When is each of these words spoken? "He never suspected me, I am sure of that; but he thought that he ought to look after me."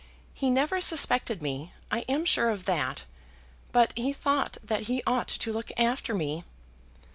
"He 0.33 0.49
never 0.49 0.81
suspected 0.81 1.43
me, 1.43 1.73
I 1.91 1.99
am 2.09 2.25
sure 2.25 2.49
of 2.49 2.65
that; 2.65 3.03
but 3.71 3.93
he 3.95 4.11
thought 4.13 4.57
that 4.63 4.85
he 4.89 5.03
ought 5.05 5.27
to 5.27 5.53
look 5.53 5.71
after 5.77 6.15
me." 6.15 6.43